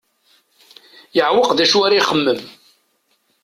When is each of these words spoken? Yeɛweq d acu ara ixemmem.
Yeɛweq 1.15 1.49
d 1.57 1.59
acu 1.63 1.79
ara 1.85 1.99
ixemmem. 2.01 2.41